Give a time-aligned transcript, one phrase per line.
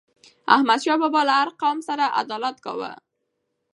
[0.55, 2.91] احمد شاه بابا له هر قوم سره عدالت کاوه.